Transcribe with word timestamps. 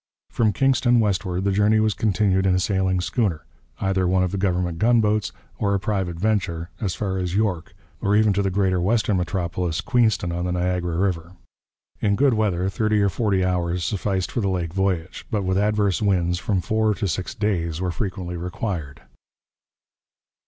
From 0.31 0.51
Kingston 0.51 0.99
westward 0.99 1.43
the 1.43 1.51
journey 1.51 1.79
was 1.79 1.93
continued 1.93 2.47
in 2.47 2.55
a 2.55 2.59
sailing 2.59 3.01
schooner, 3.01 3.45
either 3.79 4.07
one 4.07 4.23
of 4.23 4.31
the 4.31 4.37
government 4.39 4.79
gunboats 4.79 5.31
or 5.59 5.75
a 5.75 5.79
private 5.79 6.17
venture, 6.19 6.71
as 6.81 6.95
far 6.95 7.19
as 7.19 7.35
York, 7.35 7.75
or 8.01 8.15
even 8.15 8.33
to 8.33 8.41
the 8.41 8.49
greater 8.49 8.81
western 8.81 9.17
metropolis, 9.17 9.79
Queenston 9.79 10.31
on 10.31 10.45
the 10.45 10.51
Niagara 10.53 10.97
river. 10.97 11.33
In 11.99 12.15
good 12.15 12.33
weather 12.33 12.67
thirty 12.67 12.99
or 12.99 13.09
forty 13.09 13.45
hours 13.45 13.85
sufficed 13.85 14.31
for 14.31 14.41
the 14.41 14.49
lake 14.49 14.73
voyage, 14.73 15.27
but 15.29 15.43
with 15.43 15.59
adverse 15.59 16.01
winds 16.01 16.39
from 16.39 16.61
four 16.61 16.95
to 16.95 17.07
six 17.07 17.35
days 17.35 17.79
were 17.79 17.91
frequently 17.91 18.35
required. 18.35 19.03